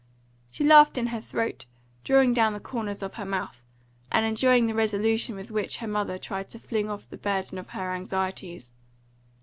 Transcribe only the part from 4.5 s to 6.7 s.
the resolution with which her mother tried to